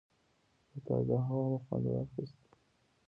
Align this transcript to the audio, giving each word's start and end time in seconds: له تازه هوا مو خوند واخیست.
له 0.71 0.79
تازه 0.87 1.15
هوا 1.27 1.43
مو 1.49 1.57
خوند 1.65 1.85
واخیست. 1.89 2.39